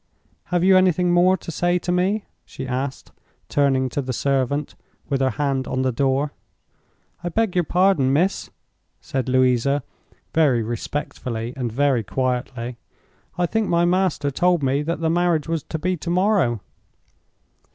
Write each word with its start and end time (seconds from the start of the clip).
"Have 0.45 0.63
you 0.63 0.77
anything 0.77 1.11
more 1.13 1.37
to 1.37 1.51
say 1.51 1.77
to 1.77 1.91
me?" 1.91 2.25
she 2.43 2.65
asked, 2.67 3.11
turning 3.49 3.87
to 3.89 4.01
the 4.01 4.11
servant, 4.13 4.73
with 5.09 5.21
her 5.21 5.29
hand 5.29 5.67
on 5.67 5.83
the 5.83 5.91
door. 5.91 6.33
"I 7.23 7.29
beg 7.29 7.53
your 7.53 7.65
pardon, 7.65 8.11
miss," 8.11 8.49
said 8.99 9.29
Louisa, 9.29 9.83
very 10.33 10.63
respectfully 10.63 11.53
and 11.55 11.71
very 11.71 12.01
quietly. 12.03 12.77
"I 13.37 13.45
think 13.45 13.69
my 13.69 13.85
master 13.85 14.31
told 14.31 14.63
me 14.63 14.81
that 14.81 15.01
the 15.01 15.09
marriage 15.11 15.47
was 15.47 15.61
to 15.65 15.77
be 15.77 15.95
to 15.97 16.09
morrow?" 16.09 16.61